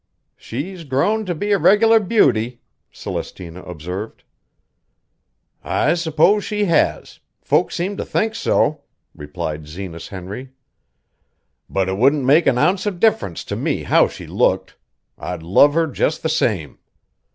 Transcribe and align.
"She's 0.35 0.83
grown 0.83 1.27
to 1.27 1.35
be 1.35 1.51
a 1.51 1.59
regular 1.59 1.99
beauty," 1.99 2.59
Celestina 2.91 3.61
observed. 3.61 4.23
"I 5.63 5.93
s'pose 5.93 6.43
she 6.43 6.65
has; 6.65 7.19
folks 7.39 7.75
seem 7.75 7.97
to 7.97 8.03
think 8.03 8.33
so," 8.33 8.81
replied 9.13 9.67
Zenas 9.67 10.07
Henry. 10.07 10.53
"But 11.69 11.87
it 11.87 11.97
wouldn't 11.99 12.25
make 12.25 12.47
an 12.47 12.57
ounce 12.57 12.87
of 12.87 12.99
difference 12.99 13.43
to 13.43 13.55
me 13.55 13.83
how 13.83 14.07
she 14.07 14.25
looked; 14.25 14.75
I'd 15.19 15.43
love 15.43 15.75
her 15.75 15.85
just 15.85 16.23
the 16.23 16.29
same. 16.29 16.79